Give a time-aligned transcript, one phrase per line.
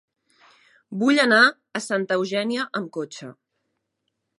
[1.03, 3.35] Vull anar a Santa Eugènia amb cotxe.